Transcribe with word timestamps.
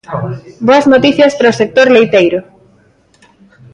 Boas 0.67 0.85
noticias 0.93 1.33
para 1.37 1.53
o 1.53 1.57
sector 1.61 1.87
leiteiro. 1.95 2.39